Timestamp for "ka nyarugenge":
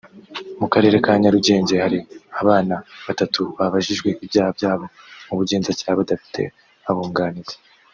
1.05-1.75